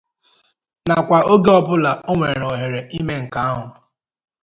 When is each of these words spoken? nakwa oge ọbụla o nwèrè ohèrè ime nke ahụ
nakwa 0.87 1.17
oge 1.33 1.51
ọbụla 1.59 1.91
o 2.11 2.13
nwèrè 2.17 2.43
ohèrè 2.53 2.81
ime 2.97 3.15
nke 3.23 3.39
ahụ 3.49 3.65